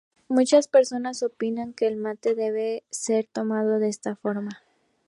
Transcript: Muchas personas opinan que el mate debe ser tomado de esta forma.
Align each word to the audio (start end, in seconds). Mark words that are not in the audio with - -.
Muchas 0.29 0.67
personas 0.67 1.21
opinan 1.21 1.73
que 1.73 1.85
el 1.85 1.95
mate 1.95 2.33
debe 2.33 2.83
ser 2.89 3.27
tomado 3.31 3.77
de 3.77 3.87
esta 3.89 4.15
forma. 4.15 4.63